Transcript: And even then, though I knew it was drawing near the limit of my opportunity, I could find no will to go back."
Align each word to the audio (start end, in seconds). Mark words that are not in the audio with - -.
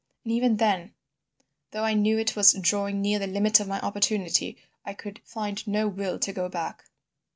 And 0.23 0.33
even 0.33 0.57
then, 0.57 0.95
though 1.69 1.83
I 1.83 1.93
knew 1.93 2.17
it 2.17 2.35
was 2.35 2.53
drawing 2.53 3.03
near 3.03 3.19
the 3.19 3.27
limit 3.27 3.59
of 3.59 3.67
my 3.67 3.79
opportunity, 3.81 4.57
I 4.83 4.95
could 4.95 5.21
find 5.25 5.67
no 5.67 5.87
will 5.87 6.17
to 6.17 6.33
go 6.33 6.49
back." 6.49 6.85